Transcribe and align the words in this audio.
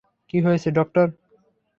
কী 0.29 0.37
হয়েছে, 0.41 0.69
ডক্টর? 0.71 1.07